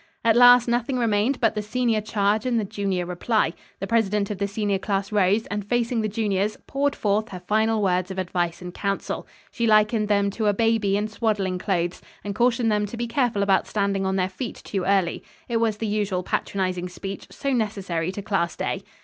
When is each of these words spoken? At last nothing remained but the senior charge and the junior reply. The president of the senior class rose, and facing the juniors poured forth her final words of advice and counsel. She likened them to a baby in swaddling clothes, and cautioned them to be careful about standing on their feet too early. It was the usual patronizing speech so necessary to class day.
At 0.25 0.35
last 0.35 0.67
nothing 0.67 0.97
remained 0.97 1.39
but 1.39 1.53
the 1.53 1.61
senior 1.61 2.01
charge 2.01 2.43
and 2.47 2.59
the 2.59 2.65
junior 2.65 3.05
reply. 3.05 3.53
The 3.79 3.85
president 3.85 4.31
of 4.31 4.39
the 4.39 4.47
senior 4.47 4.79
class 4.79 5.11
rose, 5.11 5.45
and 5.51 5.63
facing 5.63 6.01
the 6.01 6.07
juniors 6.07 6.57
poured 6.65 6.95
forth 6.95 7.29
her 7.29 7.39
final 7.39 7.83
words 7.83 8.09
of 8.09 8.17
advice 8.17 8.63
and 8.63 8.73
counsel. 8.73 9.27
She 9.51 9.67
likened 9.67 10.07
them 10.07 10.31
to 10.31 10.47
a 10.47 10.55
baby 10.55 10.97
in 10.97 11.07
swaddling 11.07 11.59
clothes, 11.59 12.01
and 12.23 12.33
cautioned 12.33 12.71
them 12.71 12.87
to 12.87 12.97
be 12.97 13.05
careful 13.05 13.43
about 13.43 13.67
standing 13.67 14.07
on 14.07 14.15
their 14.15 14.27
feet 14.27 14.55
too 14.63 14.85
early. 14.85 15.21
It 15.47 15.57
was 15.57 15.77
the 15.77 15.85
usual 15.85 16.23
patronizing 16.23 16.89
speech 16.89 17.27
so 17.29 17.53
necessary 17.53 18.11
to 18.13 18.23
class 18.23 18.55
day. 18.55 18.81